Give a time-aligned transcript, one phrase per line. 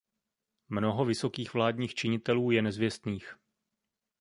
[0.69, 3.35] Mnoho vysokých vládních činitelů je nezvěstných.